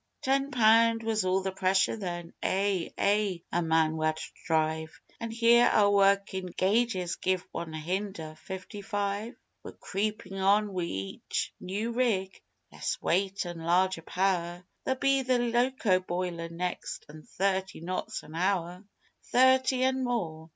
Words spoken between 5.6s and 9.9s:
our workin' gauges give one hunder' fifty five! We're